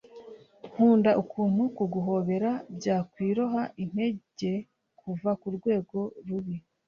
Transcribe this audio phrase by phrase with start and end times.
[0.69, 4.51] nkunda ukuntu kuguhobera byakwiroha intege
[4.99, 6.55] kuva kurwego rubi.